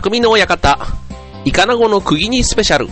[0.00, 0.78] 匠の館、
[1.44, 2.88] イカナゴの釘にスペシャル。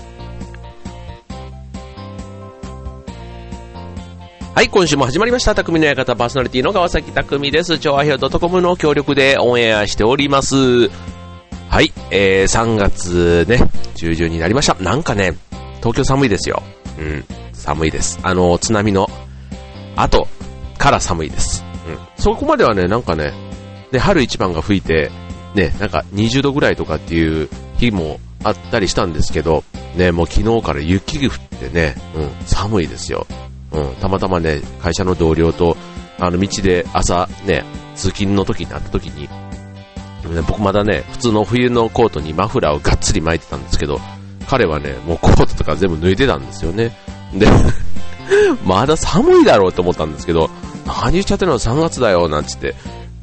[4.57, 5.55] はい、今週も始まりました。
[5.55, 7.79] 匠の館パーソナリティの川崎匠です。
[7.79, 10.57] 超和平 .com の協力でオンエアしております。
[11.69, 13.61] はい、えー、3月ね、
[13.95, 14.75] 中旬になりました。
[14.75, 15.37] なんかね、
[15.77, 16.61] 東京寒いですよ。
[16.99, 18.19] うん、寒いです。
[18.25, 19.09] あの、津波の
[19.95, 20.27] 後
[20.77, 21.65] から寒いです。
[21.89, 23.33] うん、そこまではね、なんかね、
[23.93, 25.13] で、春一番が吹いて、
[25.57, 29.65] ね、なんか20度ぐらいとかっていう日もあったりしたんですけど、
[29.97, 33.27] ね、もう昨日から雪が降ってね、うん、寒いですよ。
[33.73, 35.77] うん、たまたまね、会社の同僚と、
[36.19, 39.29] あの、道で朝ね、通勤の時に会った時に、
[40.47, 43.99] 僕まだね、普通の冬のコートにマフラーをがっつり巻いてたんですけど、
[44.47, 46.97] 彼はね、もうコートとか全部脱いでたんですよね。
[47.35, 47.47] で、
[48.65, 50.51] まだ寒いだろうと思ったんですけど、
[50.87, 52.75] 何言っちゃってるの3月だよ、なんつって。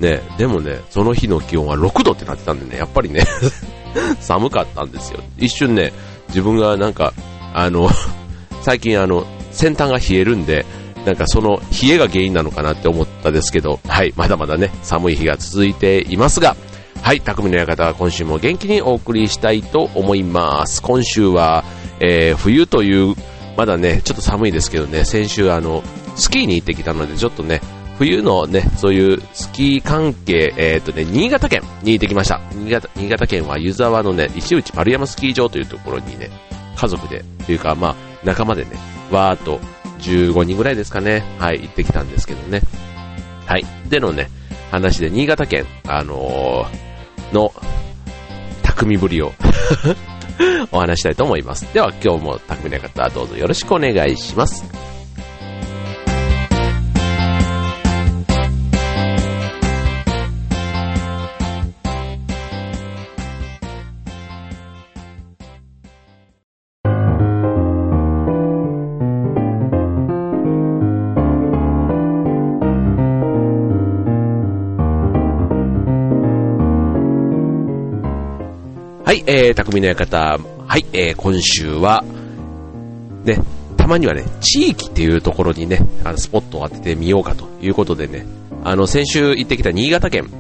[0.03, 3.23] ね、でもね、その日の気温は6度ってなってたんでね、やっぱりね、
[4.19, 5.21] 寒かったんですよ。
[5.37, 5.93] 一瞬ね、
[6.27, 7.13] 自分がなんか、
[7.53, 7.89] あの、
[8.61, 10.65] 最近あの、先端が冷えるんで、
[11.05, 16.57] なんかその冷えが原因なのかなって思ったですけど、はい、まだまだね、寒い日が続いていますが、
[17.01, 20.81] はい、匠の館は今週も元気にお送りしたいと思います。
[20.81, 21.63] 今週は、
[22.01, 23.15] えー、冬という、
[23.55, 25.81] まだね、ちょっと寒いですけどね、先週あの、
[26.15, 27.61] スキーに行ってきたので、ちょっとね、
[27.97, 32.41] 冬のね、そういうスキー関係、えっ、とね、新潟県に行ってきました。
[32.53, 36.29] 新潟、新潟県は湯沢のね、石内丸山スキー場というところにね、
[36.75, 38.71] 家族で、というかまあ、仲間でね、
[39.11, 39.59] わーっと
[39.99, 42.61] 15人ぐらいですかね、はい、行ってきたんですけどね。
[43.45, 43.65] はい。
[43.89, 44.29] でのね、
[44.71, 47.53] 話で新潟県、あのー、の、
[48.63, 49.31] 匠ぶりを
[50.71, 51.71] お話したいと思います。
[51.73, 54.82] では今日も匠の方どうぞよろしくお願いします。
[79.13, 82.03] はい、えー、匠の館、はい、えー、今週は、
[83.23, 83.37] ね、
[83.77, 88.25] たまにはね、地域っていうところにね、あの、スポットを当ててみようかということでね、
[88.63, 90.31] あの、先週行ってきた新潟県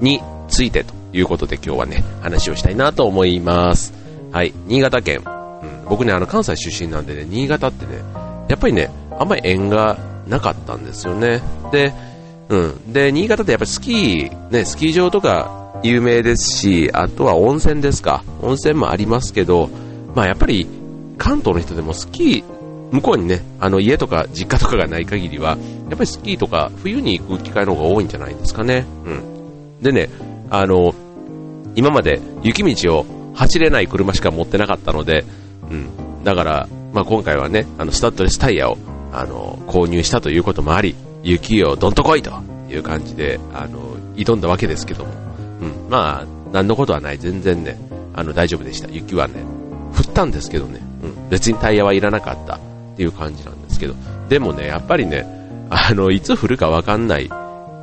[0.00, 3.92] についてということで今日はね、話をしたいなと思います。
[4.30, 7.98] はい、新潟県、うん、僕ね、あの、関西出身なんでね、新潟ってね、
[8.48, 8.88] やっぱりね、
[9.18, 11.42] あんまり縁がなかったんですよね。
[11.70, 11.92] で、
[12.48, 12.92] うん。
[12.94, 18.22] で、新潟ってやっぱりスキー、ね、スキー場とか有名ですし、あとは温泉ですか。
[18.40, 19.68] 温泉もありますけど、
[20.14, 20.66] まあやっぱり
[21.18, 22.44] 関東の人でもスキー、
[22.92, 25.56] 向こうにね、あの家とか実家とかがない限りは、
[25.88, 28.84] やっぱりスキーとか冬に行く機会の方が多いんじゃないですかね。
[29.04, 29.82] うん。
[29.82, 30.08] でね、
[30.50, 30.94] あの、
[31.74, 35.24] 今まで雪道を走れない車しか持ってなかったので、
[35.70, 35.88] うん。
[36.22, 38.76] だから、まあ今回はね、あのスタッドレスタイヤを、
[39.10, 42.32] あの、購入したということもあり、雪をどんと来いと
[42.68, 45.21] いう感じで、あの、挑んだわけですけども、
[45.62, 47.18] うん、まあ、何のことはない。
[47.18, 47.78] 全然ね、
[48.14, 48.88] あの、大丈夫でした。
[48.90, 49.34] 雪はね、
[49.96, 52.60] 降ったんですけどね、うん、別にタイヤはいらなかったっ
[52.96, 53.94] ていう感じなんですけど、
[54.28, 55.26] でもね、やっぱりね、
[55.70, 57.30] あの、いつ降るかわかんない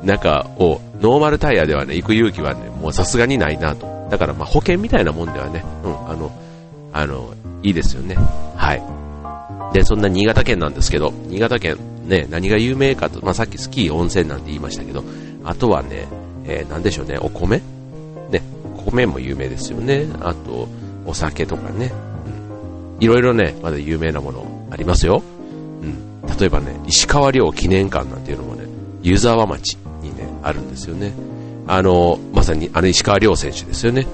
[0.04, 3.88] 中を、ノーマルタイヤではね、行く勇気はね、もうさすがにないなと。
[4.10, 6.32] だからまあ、保険みたいなもんではね、うん、あの、
[6.92, 8.16] あの、いいですよね。
[8.56, 8.82] はい。
[9.72, 11.76] で、そんな新潟県なんですけど、新潟県、
[12.06, 15.04] ね、何が有名かと、まあ、さっきスキー温泉なんて言いましたけど、
[15.44, 16.06] あとはね、
[16.50, 17.62] えー、でしょうね、お米？
[18.30, 18.42] ね、
[18.84, 20.06] 米も有名ですよね。
[20.20, 20.68] あと、
[21.06, 21.92] お酒とかね。
[22.98, 25.22] いろいろね、まだ有名なものありますよ。
[25.82, 26.20] うん。
[26.38, 28.64] 例えばね、石川遼記念館なんていうのもね、
[29.02, 31.12] 湯沢町にね、あるんですよね。
[31.66, 34.06] あの、まさにあの石川遼選手ですよね。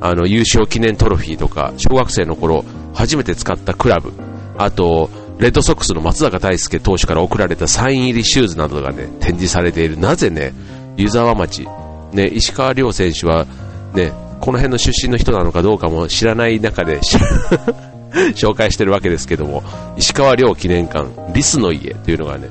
[0.00, 2.64] あの、優勝記念トロフィーとか、小学生の頃、
[2.94, 4.12] 初めて使ったクラブ、
[4.58, 9.98] あと、レッドソックスの松坂大輔投手から送られたサイン入りシューズなどがね、展示されている。
[9.98, 10.52] なぜね、
[10.96, 11.66] 湯沢町、
[12.12, 13.46] ね、石川遼選手は、
[13.94, 17.00] ね、この辺の出身の人なのかどうかも知らない中で
[18.34, 19.62] 紹介してるわけですけども、
[19.96, 22.48] 石川遼記念館、リスの家というのがね、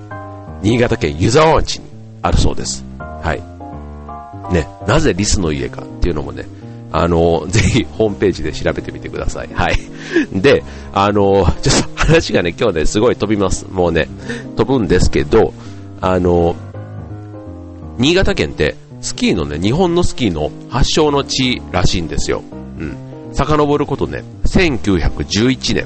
[0.62, 1.86] 新潟県湯沢町に
[2.22, 2.86] あるそうです。
[3.00, 4.54] はい。
[4.54, 6.46] ね、なぜリスの家かっていうのもね、
[6.92, 9.50] あの、ぜひホームページで調べてみてください。
[9.54, 9.78] はい。
[10.34, 10.64] で、
[10.94, 13.68] あの、ちょっと話がね、今日ね、すごい飛びます。
[13.70, 14.08] もうね、
[14.56, 15.54] 飛ぶんですけど、
[16.02, 16.56] あの、
[18.00, 22.42] 新潟県って、スキーのね、日本のスキーの発祥の地らしいんですよ。
[22.80, 22.96] うん。
[23.34, 25.86] 遡ることね、1911年、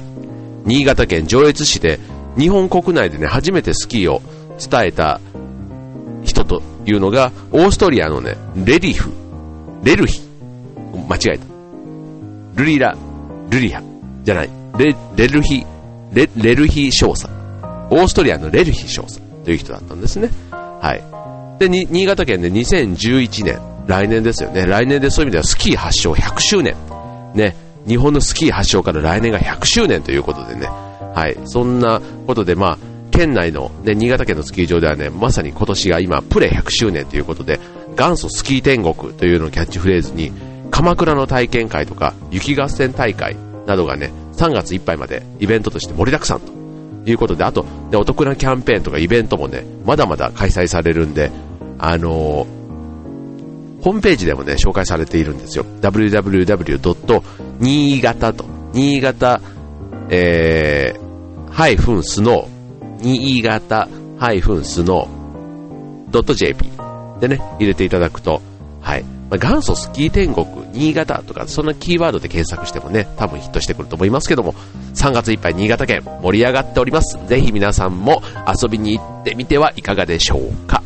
[0.64, 1.98] 新潟県上越市で、
[2.38, 4.22] 日本国内でね、初めてスキーを
[4.58, 5.20] 伝えた
[6.22, 9.10] 人というのが、オーストリアのね、レリフ、
[9.82, 10.22] レルヒ、
[11.08, 11.44] 間違えた。
[12.54, 12.96] ルリラ、
[13.50, 13.82] ルリハ、
[14.22, 15.66] じゃない、レレルヒ、
[16.12, 17.28] レレルヒ少佐。
[17.90, 20.30] オーストリアのレルヒ少佐という人だったんですね。
[20.52, 21.23] はい。
[21.68, 24.66] で、新潟県で2011年、来年ですよね。
[24.66, 26.74] 来年でそういう意味ではスキー発祥100周年。
[27.34, 27.56] ね。
[27.86, 30.68] 日本のスキー発祥から来年が100周年ということでね。
[31.14, 31.36] はい。
[31.44, 32.78] そんなことで、まあ、
[33.10, 37.60] 県内の、ね、新潟県のスキー場ではね、まさに今年が今、プレ100周年ということで、
[37.96, 40.32] 元祖スキー天国というのをキャッチフレーズに、
[40.70, 46.52] 鎌倉の体験会とか、雪合戦大会などがね、3月いっぱいまでイベントとして盛りだくさんと
[47.08, 51.30] いうことで、あと、ね、お得なキャンペーンとかイベントもね、まだまだ開催されるんで、
[51.86, 52.46] あの、
[53.82, 55.66] ホームページでもね、紹介されているんですよ。
[55.82, 57.22] www.
[57.60, 59.42] 新潟と、新潟、
[60.08, 63.86] えー、ハイフンスノー、新潟
[64.18, 66.70] ハイフンスノー .jp
[67.20, 68.40] でね、入れていただくと、
[68.80, 69.02] はい。
[69.02, 74.54] まあ、元祖スキー天国、新潟とか、そんなキーワードで検索してもね、多分ヒットしてくると思いますけども、
[74.94, 77.18] 3月いっぱい新潟県盛り上がっております。
[77.26, 80.83] ぜひ皆さんも遊びに行ってみてはいかがでしょうか。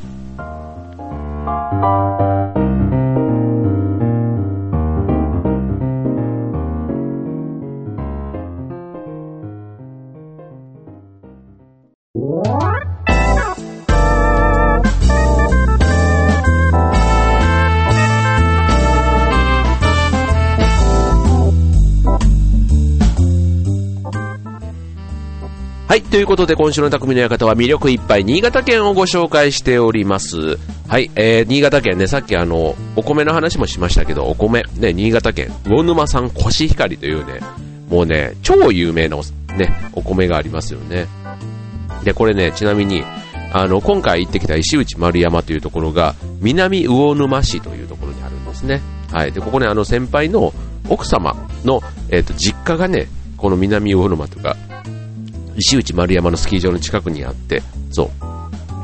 [25.89, 30.59] はい、ということで今週の匠の館は魅力いっぱい新潟県をご紹介しております。
[30.89, 37.41] はい、えー、新潟県ね、さっきあの、お米の話もしましたけど、お米、ね、新潟県、魚沼産コシヒカリというね、
[37.91, 39.19] もうね、超有名な
[39.59, 41.07] ね、お米がありますよね。
[42.05, 43.05] で、これね、ちなみに、
[43.53, 48.81] あの、今回行ってきた石内丸山というところが、南魚沼市というところにあるんですね。
[49.13, 49.33] はい。
[49.33, 50.55] で、ここね、あの、先輩の
[50.89, 54.57] 奥様の、えっ、ー、と、実家がね、この南魚沼とか、
[55.59, 58.28] 石内丸山のスキー場の近くにあって、そう。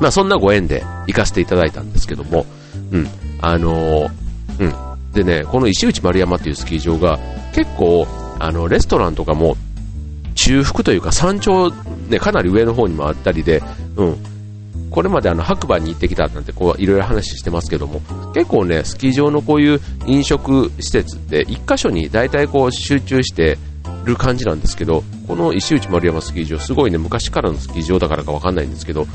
[0.00, 2.46] まあそんなご縁で行かせていただいたんですけども、
[2.90, 3.08] うん、
[3.40, 4.10] あのー、
[4.58, 5.12] うん。
[5.12, 7.18] でね、この石内丸山っていうスキー場が
[7.54, 8.06] 結構、
[8.40, 9.56] あの、レストランとかも
[10.34, 11.70] 中腹というか山頂、
[12.08, 13.62] ね、かなり上の方にもあったりで、
[13.96, 14.16] うん。
[14.90, 18.00] これまであの白馬に行ってきたなんてこういろいろ話してますけども、
[18.32, 23.58] 結構ね、スキー場のこういう飲食施設って一箇所に大体こう集中して
[24.04, 29.06] る感じなんですけど、この石内丸山スキー場、すごいね、昔からのスキー場だからかわかんないんですけど、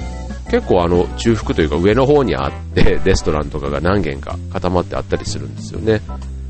[0.49, 6.01] 結構あの、中腹というか上の方にあって、 レストランとかが何軒か固まってあったりするんですよね。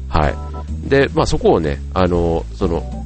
[0.07, 0.89] はい。
[0.89, 3.05] で、まあそこをね、あの、その、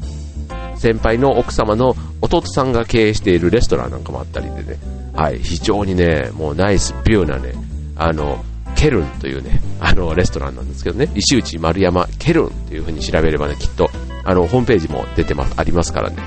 [0.75, 4.77] 先輩の奥様の弟さんが経営しているレストランなんかもあったりでね、
[5.13, 7.53] はい、非常にね、もうナイスビューなね、
[7.95, 8.43] あの、
[8.75, 13.89] ケルンというね、 あの、レストランなんですけどね、石内丸山ケルンという風に調べればね、きっと、
[14.25, 16.17] あの、ホームページも出てます、ありますからね、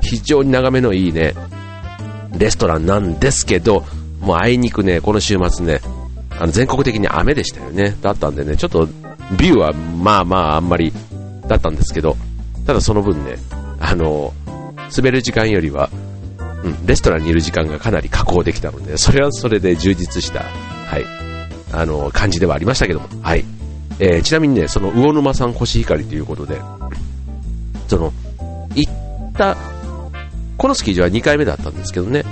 [0.00, 1.34] 非常に眺めのいいね、
[2.36, 3.84] レストランなんですけど、
[4.20, 5.80] もうあいにくね、この週末ね、
[6.38, 7.96] あの、全国的に雨でしたよね。
[8.00, 8.86] だったんでね、ちょっと、
[9.36, 10.92] ビューはまあまああんまり
[11.46, 12.16] だったんですけど、
[12.66, 13.36] ただその分ね、
[13.80, 14.32] あの、
[14.96, 15.90] 滑る時間よりは、
[16.64, 21.04] うん、レストランにいる時間がかなり確保できたので、それはそれで充実した、はい、
[21.72, 23.44] あの、感じではありましたけども、はい。
[24.00, 26.60] えー、ちなみにね、その魚沼産コシヒカリということで、
[27.88, 28.12] その、
[28.74, 29.56] 行った、
[30.56, 32.24] このスキー場は2回目だったんですけどね、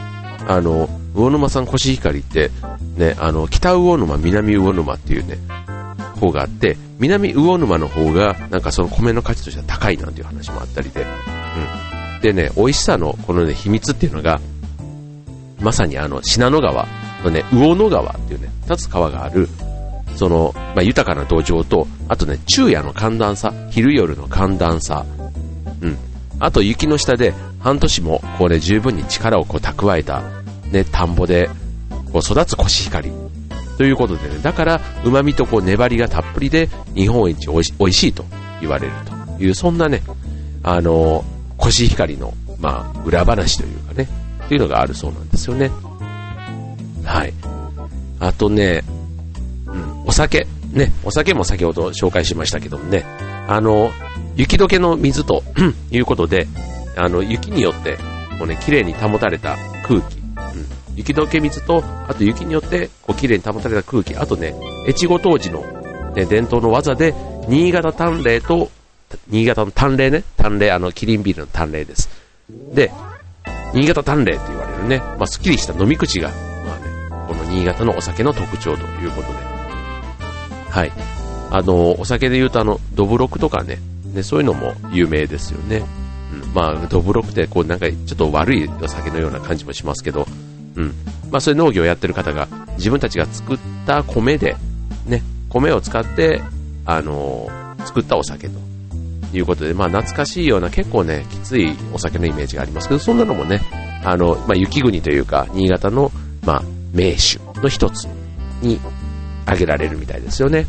[0.47, 2.51] あの、魚沼産コシヒカリって、
[2.97, 5.39] ね、あの、北魚沼、南魚沼っていうね、
[6.21, 12.21] 方があって、南魚沼の方が、なんかその米の価値としては高いなんていう話もあったりで、うん。
[12.21, 14.41] でね、美味しさのこのね、秘密っていうのが、
[15.61, 16.87] まさにあの、信濃川
[17.25, 19.49] のね、魚野川っていうね、立つ川がある、
[20.17, 25.05] その、まあ、豊かな土壌と、あとね、昼夜の寒暖差、昼夜の寒暖差、
[25.81, 25.99] うん。
[26.39, 30.23] あと雪の下で半年もこうね、十分に力をこう蓄えた、
[30.71, 31.49] ね、田んぼで、
[32.13, 33.11] こう育つコシヒカリ。
[33.77, 38.25] ということでね、だから旨味とこう粘りがたっぷりで日本一おいし美味しいと
[38.61, 38.93] 言われる
[39.37, 40.03] という、そんなね、
[40.63, 41.25] あの、
[41.57, 44.09] コシヒカリの、まあ、裏話というかね、
[44.47, 45.71] っていうのがあるそうなんですよね。
[47.05, 47.33] はい。
[48.19, 48.83] あとね、
[49.67, 50.47] うん、お酒。
[50.73, 53.05] ね、お酒も先ほど紹介しましたけどもね、
[53.49, 53.93] あの、
[54.37, 55.43] 雪解けの水と
[55.91, 56.47] いうことで、
[56.97, 57.97] あの、雪によって、
[58.39, 59.57] こうね、綺麗に保たれた
[59.87, 60.19] 空気、
[60.97, 64.55] 雪解け水と、あと雪によって、こう、綺麗に保たれた空気、あとね、
[64.89, 65.61] 越後当時の、
[66.15, 67.15] ね、伝統の技で、
[67.49, 68.71] 新潟淡麗と、
[69.29, 72.09] 新潟の淡麗ね、淡麗、あの、キリンビールの淡麗です。
[72.73, 72.91] で、
[73.75, 76.35] 新潟淡麗って言われるね、まあ、すっきりした飲み口がま
[76.75, 79.35] あねこの新潟のお酒の特徴ということで。
[80.71, 80.93] はい。
[81.51, 83.79] あの、お酒で言うとあの、ドブロクとかね、
[84.15, 85.85] ね、そういうのも有名ですよね。
[86.33, 90.27] うん、まあ、どぶろくってこうなんかちょっと悪いお酒のような感じもしますけど、
[90.77, 90.95] うん。
[91.31, 94.57] まあ、そういう農業をやってる方が自分たちが作った米で、
[95.07, 96.43] ね、米を使って、
[96.85, 98.59] あのー、作ったお酒と
[99.33, 103.61] いうことで、まあ、懐かしいような結構ね、きついお酒のイメージがありますけど、そんなのもね、
[104.05, 106.13] あの、まあ、雪国というか、新潟の、
[106.45, 108.05] まあ、名手の一つ
[108.63, 108.81] に
[109.45, 110.67] 挙げられるみたいですよね。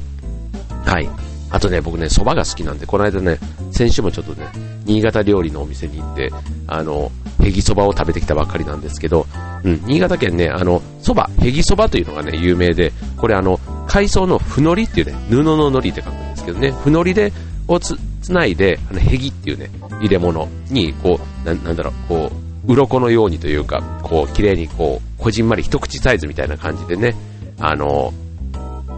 [0.86, 1.27] はい。
[1.50, 3.40] あとね、僕ね、蕎麦が好きなんで、この間ね、
[3.72, 4.48] 先週もちょっとね、
[4.86, 6.32] 新潟料理のお店に行って、
[6.68, 7.12] あの、
[7.42, 9.26] へぎそばを食べてきたばっかりなんですけど、
[9.64, 17.32] うん、新潟県ね、あの、蕎麦、へぎそばというのがね、有名で、これあの、海藻のふのりっていうね、布ののりって書くんですけどね、ふのりで、
[17.68, 19.70] をつ、つないで、あの、へぎっていうね、
[20.02, 22.32] 入れ物に、こう、ななんだろう、こ
[22.66, 27.16] う、鱗のようにというか、こう、綺麗にこう、こじんまり一口サイズみたいな感じでね、
[27.60, 28.14] あの、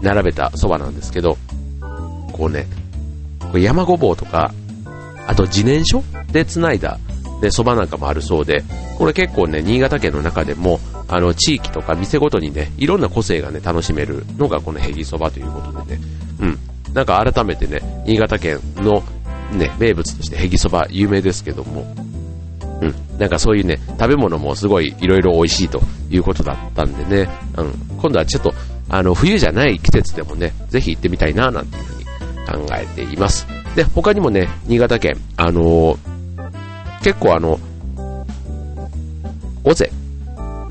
[0.02, 1.36] 並べた蕎麦なんですけど、
[2.40, 2.66] こうね、
[3.52, 4.50] これ山ごぼうとか、
[5.26, 6.98] あと自然書で繋いだ、
[7.42, 8.64] ね、蕎麦なんかもあるそうで、
[8.96, 16.02] これ結構ね、新潟県の中でも、あの、地域とか店ごとにね、いろんな個性がね、楽しめるのがこのヘギ蕎麦ということでね、
[16.40, 16.58] うん。
[16.94, 19.02] なんか改めてね、新潟県の
[19.52, 21.94] ね、名物としてヘギ蕎麦有名ですけども、
[22.80, 22.94] うん。
[23.18, 27.98] なんかそういうね、食べ物もすごいいろいろ美味しいということだったんでね、うん。
[28.00, 28.54] 今度はちょっと、
[28.88, 31.99] あの、冬じゃない季節でもね、ぜひ行ってみたいな、なんていう
[32.50, 33.46] 考えています。
[33.76, 35.98] で、他にもね、新潟県、あのー、
[37.02, 37.60] 結構あの、
[39.64, 39.90] 尾瀬。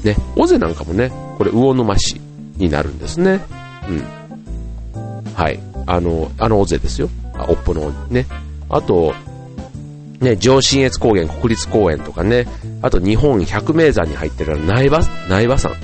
[0.04, 2.20] ね、尾瀬なんかもね、これ魚沼市
[2.58, 3.42] になるんですね。
[3.88, 5.34] うん。
[5.34, 5.60] はい。
[5.86, 7.10] あの、あの尾瀬ですよ。
[7.34, 8.26] あ、おっぽのね。
[8.70, 9.14] あと、
[10.20, 12.46] ね、上信越高原国立公園とかね、
[12.82, 15.76] あと日本百名山に入ってる苗場、苗場山。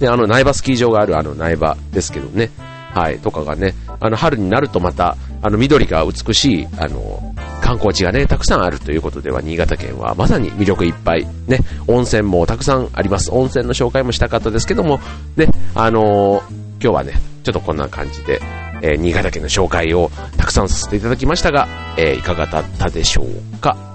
[0.00, 2.50] ね、あの苗場スキー場があるあの苗場ですけどね。
[2.94, 13.30] はい、とかがね、あの春になるとまた、あの緑が美しい、あの、観光地がね、たくさんあるということでは、新潟県はまさに魅力いっぱい、ね、温泉もたくさんあります。
[13.32, 15.00] 温泉の紹介もしたかったですけども、
[15.36, 16.42] ね、あのー、
[16.82, 18.40] 今日はね、ちょっとこんな感じで、
[18.82, 23.89] えー、新潟県の紹介をたくさんさせていただきましたが、えー、いかがだったでしょうか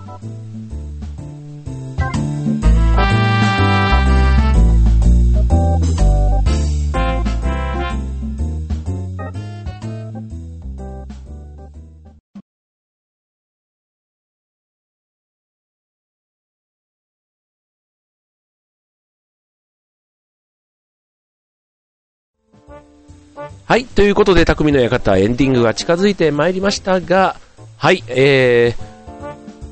[23.35, 27.35] はい、ということで、匠の館エンディングが近づいてまいりましたが、
[27.77, 28.83] はい、えー、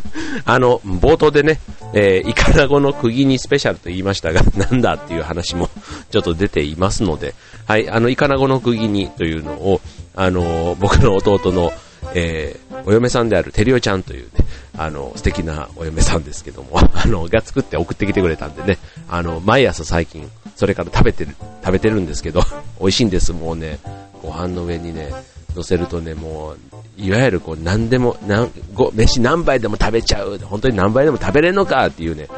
[0.46, 1.60] あの、冒頭でね、
[1.92, 5.68] えー、イカナゴの釘にスペシャルと言いましたが、 なんだっていう話も
[6.10, 7.34] ちょっと出ていますので、
[7.66, 9.80] はい、あの、イカナゴの釘にというのを、
[10.14, 11.72] あの、僕の弟の、
[12.14, 14.30] えー、お嫁さんであるテリオちゃんというね、
[14.76, 22.42] あの、素敵なお嫁さんですけども、あの、が作って送ってきてくれたんでね、あの、毎朝最近、それから食べてる、食べてるんですけど、
[22.80, 23.78] 美味しいんです、もうね、
[24.22, 25.12] ご飯の上にね、
[25.54, 26.58] 乗せるとね、もう、
[26.96, 32.28] いわゆるこう、何でも、なんご飯何杯でも食べちゃう、本当に何杯でも食べれんのかっていうね、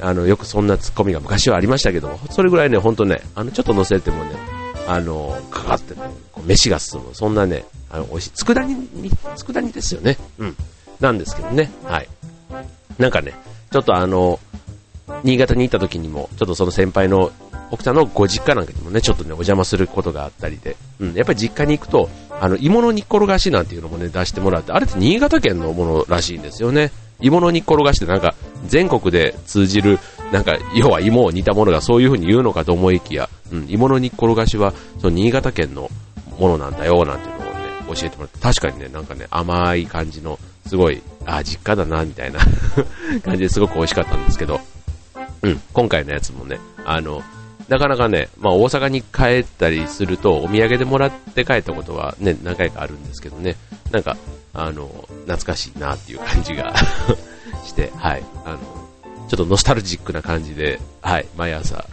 [0.00, 4.30] あの、よくそんなツッコミが昔はありましたけども、それぐらいね、本当ね、あの、ちょっと乗せてもね、
[4.86, 6.00] あの、かかってね、
[6.32, 8.30] こう飯が進む、そんなね、あの、美味しい。
[8.32, 10.16] 佃煮、佃煮ですよね。
[10.38, 10.56] うん。
[11.00, 11.70] なんですけどね。
[11.84, 12.08] はい。
[12.98, 13.34] なんかね、
[13.70, 14.40] ちょっとあの、
[15.24, 17.32] 新潟に行った時にも、ちょっとその先輩の
[17.70, 22.08] 奥さんのご実家なんかにもね、ちょっとね、お邪魔することがあったりで、うん、やっぱり実家に行くと、
[22.40, 26.92] あの、芋の煮っころがしなんていうのもね、出してもらって、あれって新潟県のものらしいんですよね。
[27.20, 28.34] 芋の煮っころがしってなんか、
[28.66, 29.98] 全国で通じる、
[30.32, 35.90] なんか、要は芋を煮たものがそういう風に言うのかと思いきや、うん、芋の煮っころがしは、その新潟県の
[36.38, 42.38] ものなんだよ、なんていうのをね、教えてもらって、確かにね、なんかね、甘い感じの、すごい、あ、実家だな、みたいな
[43.24, 44.60] 感じですごく美味しかったんですけど、
[45.42, 47.22] うん、今回のやつもね、あの、
[47.68, 53.56] なかなかね、まあ大阪に帰ったりすると、お土産でもらって帰ったことはね、何回かあるんですけどね、
[53.90, 54.16] なんか、
[54.54, 54.88] あの、
[55.26, 56.74] 懐かしいなっていう感じが
[57.64, 58.58] して、はい、あの、
[59.28, 61.84] ちょっとノスタルジックな感じで、はい、毎朝、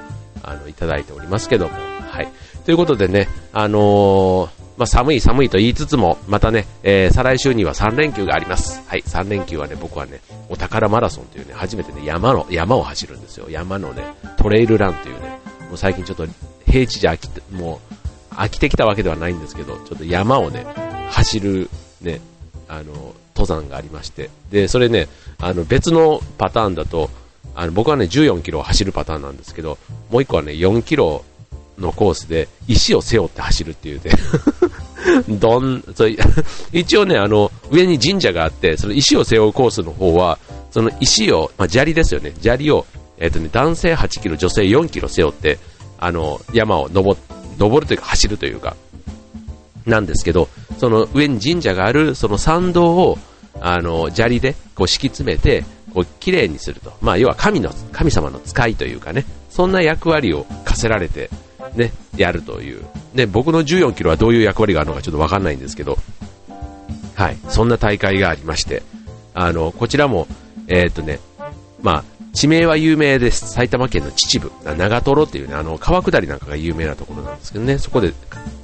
[0.42, 1.74] あの、いただいておりますけども、
[2.10, 2.28] はい。
[2.64, 8.84] ということでね、あのーまあ、寒い寒いと言いつつも、またね、えー、再来週には3連休があります。
[8.88, 13.50] はい、3連休はね、僕はね、お宝マラソンというね、初めてね、山の、山を走るんですよ。
[13.50, 14.04] 山のね、
[14.38, 15.40] トレイルランというね、
[15.70, 16.28] もう最近ちょっと
[16.66, 17.80] 平地じゃ飽きて、も
[18.32, 20.66] う、飽きてきたわけではないんですけど、ちょっと山をね、
[21.10, 21.70] 走る、
[22.02, 22.20] ね、
[22.68, 25.08] あの、登山がありまして、で、それね、
[25.40, 27.10] あの、別のパターンだと、
[27.56, 29.78] あの、僕はね、14キロ走るパターンなんですけど、
[30.10, 31.24] もう一個はね、4キロ
[31.80, 34.12] のコースで石を背負って走るっていうね
[35.28, 36.08] どん、そ
[36.74, 40.40] 一応ね、あの、上に神社があって、その石を背負うコースの方は、
[40.72, 42.34] その石を、まあ、砂利ですよね。
[42.42, 42.86] 砂利を、
[43.18, 45.60] えっ、ー、とね、男性8キロ、女性4キロ背負って、
[46.00, 47.18] あの、山を登、
[47.58, 48.76] 登るというか走るというか、
[49.86, 53.18] なんですけど、その上に神社がある、その参道を、
[53.62, 55.64] あの、砂利でこう敷き詰めて、
[55.94, 56.92] こう綺麗にすると。
[57.02, 61.30] まあ、要は神の、神様の使いというかね、そんな役割を課せられて、
[61.74, 62.84] ね、やるという。
[63.14, 65.98] ね、僕の14キロはどういう役割があるのかちょっとわかんないんですけど、
[67.16, 68.84] はい、そんな大会がありまして、
[69.34, 70.28] あの、こちらも、
[70.68, 71.20] えー、っとね、
[71.82, 72.04] まあ、
[72.34, 73.48] 地名は有名です。
[73.48, 78.14] 埼玉県の秩父、長瀞っていうね、あの、川下りなんかが有名なところなんですけどね、そこで、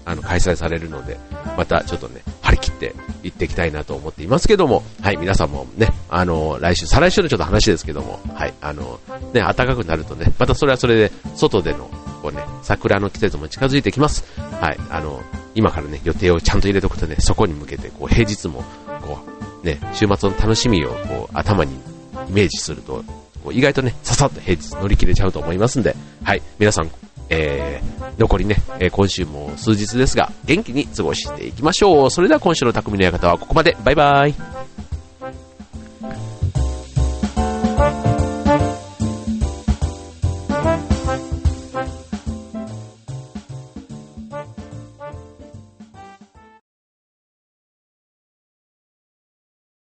[0.04, 1.18] あの、開催されるので、
[1.58, 2.94] またちょっとね、張り切って
[3.24, 9.00] 行っていきたいなと思っていますけども、はい、皆さんもね、あの、来週、再来週のちょっと話ですけども、はい、あの、
[9.34, 11.90] ね、暖かくなるとね、またそれはそれで、外での、
[12.22, 14.24] こうね、桜の季節も近づいてきます。
[14.60, 15.22] はい、あの、
[15.56, 18.64] 今からね、予定をちゃんと入れておくとね、そこに向けて、こう、平日も、
[19.02, 19.20] こ
[19.64, 21.74] う、ね、週末の楽しみを、こう、頭に
[22.30, 23.04] イメージすると、
[23.44, 26.90] こう意外とね、ささっと平日乗り切れちゃうと思いますんで、はい、皆さん、
[27.30, 32.12] えー、残りね、えー、今週も数日ですが、元気に過ごしていきましょう。
[32.12, 33.76] それでは今週の匠の館はここまで。
[33.84, 34.61] バイバイ。